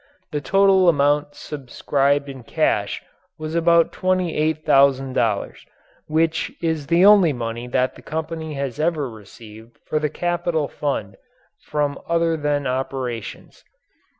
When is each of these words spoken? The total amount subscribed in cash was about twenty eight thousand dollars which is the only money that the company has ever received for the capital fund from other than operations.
The 0.31 0.41
total 0.41 0.89
amount 0.89 1.35
subscribed 1.35 2.27
in 2.27 2.41
cash 2.41 3.03
was 3.37 3.53
about 3.53 3.91
twenty 3.91 4.35
eight 4.35 4.65
thousand 4.65 5.13
dollars 5.13 5.63
which 6.07 6.51
is 6.59 6.87
the 6.87 7.05
only 7.05 7.33
money 7.33 7.67
that 7.67 7.93
the 7.93 8.01
company 8.01 8.55
has 8.55 8.79
ever 8.79 9.07
received 9.07 9.77
for 9.85 9.99
the 9.99 10.09
capital 10.09 10.67
fund 10.67 11.17
from 11.59 11.99
other 12.07 12.35
than 12.35 12.65
operations. 12.65 13.63